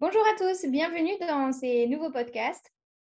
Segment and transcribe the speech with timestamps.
[0.00, 2.72] Bonjour à tous, bienvenue dans ces nouveaux podcasts.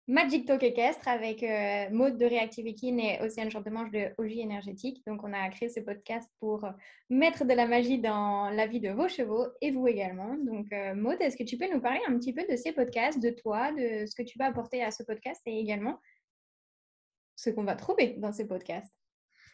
[0.08, 5.04] Magic Talk équestre avec euh, Maude de Reactive Equine et Océane Chantemange de OJ Énergétique.
[5.06, 6.66] Donc, on a créé ce podcast pour
[7.08, 10.34] mettre de la magie dans la vie de vos chevaux et vous également.
[10.38, 13.22] Donc, euh, Maude, est-ce que tu peux nous parler un petit peu de ces podcasts,
[13.22, 16.00] de toi, de ce que tu vas apporter à ce podcast et également
[17.36, 18.96] ce qu'on va trouver dans ces podcasts?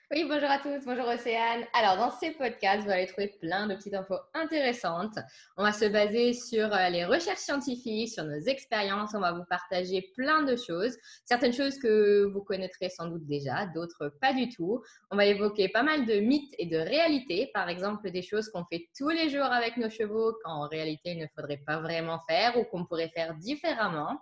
[0.09, 1.65] Oui, bonjour à tous, bonjour Océane.
[1.73, 5.19] Alors, dans ces podcasts, vous allez trouver plein de petites infos intéressantes.
[5.57, 9.11] On va se baser sur euh, les recherches scientifiques, sur nos expériences.
[9.15, 10.95] On va vous partager plein de choses.
[11.25, 14.81] Certaines choses que vous connaîtrez sans doute déjà, d'autres pas du tout.
[15.11, 17.51] On va évoquer pas mal de mythes et de réalités.
[17.53, 21.19] Par exemple, des choses qu'on fait tous les jours avec nos chevaux qu'en réalité, il
[21.19, 24.17] ne faudrait pas vraiment faire ou qu'on pourrait faire différemment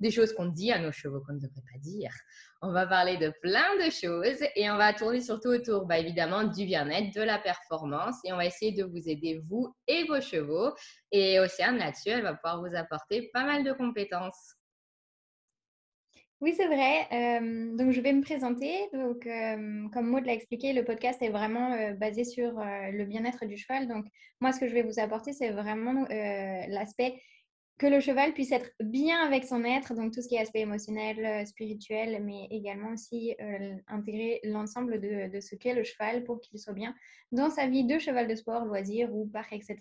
[0.00, 2.10] des choses qu'on dit à nos chevaux qu'on ne devrait pas dire.
[2.62, 6.44] On va parler de plein de choses et on va tourner surtout autour, bah, évidemment,
[6.44, 10.20] du bien-être, de la performance et on va essayer de vous aider, vous et vos
[10.20, 10.74] chevaux.
[11.12, 14.56] Et Océane, là-dessus, elle va pouvoir vous apporter pas mal de compétences.
[16.40, 17.06] Oui, c'est vrai.
[17.12, 18.88] Euh, donc, je vais me présenter.
[18.94, 23.44] Donc, euh, comme Maud l'a expliqué, le podcast est vraiment euh, basé sur le bien-être
[23.44, 23.86] du cheval.
[23.86, 24.06] Donc,
[24.40, 27.20] moi, ce que je vais vous apporter, c'est vraiment l'aspect
[27.80, 30.60] que le cheval puisse être bien avec son être, donc tout ce qui est aspect
[30.60, 36.42] émotionnel, euh, spirituel, mais également aussi euh, intégrer l'ensemble de, ce qu'est le cheval pour
[36.42, 36.94] qu'il soit bien
[37.32, 39.78] dans sa vie de cheval de sport, loisir ou parc, etc.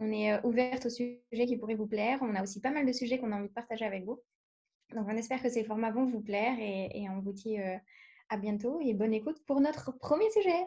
[0.00, 2.18] On est euh, ouverte aux sujets qui pourraient vous plaire.
[2.22, 4.20] On a aussi pas mal de sujets qu'on a envie de partager avec vous.
[4.96, 7.58] Donc on espère que ces formats vont vous plaire et, et on vous dit
[8.30, 10.66] à bientôt et bonne écoute pour notre premier sujet.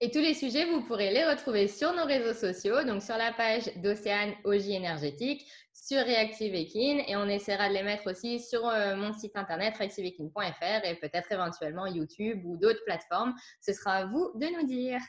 [0.00, 3.32] Et tous les sujets, vous pourrez les retrouver sur nos réseaux sociaux, donc sur la
[3.32, 8.64] page d'Océane Oji Énergétique, sur Reactive Equine, et on essaiera de les mettre aussi sur
[8.68, 13.34] euh, mon site internet reactiveequine.fr et peut-être éventuellement YouTube ou d'autres plateformes.
[13.60, 15.00] Ce sera à vous de nous dire.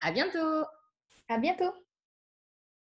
[0.00, 0.64] À bientôt!
[1.28, 1.87] À bientôt!